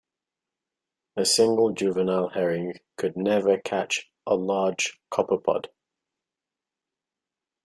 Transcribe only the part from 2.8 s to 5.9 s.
could never catch a large copepod.